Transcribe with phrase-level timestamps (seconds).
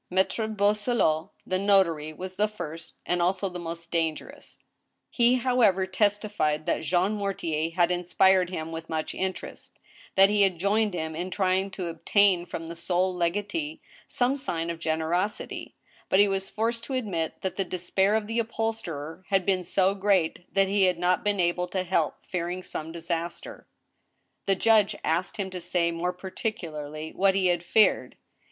[0.09, 4.57] Maltre Boisselot, the notary, was the first, and also the most dangerous.
[5.11, 9.77] He, however, testified that Jean Mortier had inspired him with much interest,
[10.15, 14.71] that he had joined him in trying to obtain from the sole legatee some sign
[14.71, 15.75] of generosity;
[16.09, 19.93] but he was forced to admit that the despair of the upholsterer had been so
[19.93, 23.67] great that he had not been able to help fearing some disaster.
[24.47, 24.75] THE TRIAL.
[24.77, 28.15] 191 The judg^e asked him to say more particularly what he had feared.